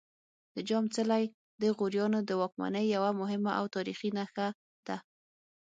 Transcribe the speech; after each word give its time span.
د 0.55 0.57
جام 0.69 0.85
څلی 0.95 1.23
د 1.61 1.63
غوریانو 1.77 2.19
د 2.29 2.31
واکمنۍ 2.41 2.85
یوه 2.95 3.11
مهمه 3.21 3.51
او 3.59 3.65
تاریخي 3.75 4.09
نښه 4.17 4.47
ده 4.87 4.97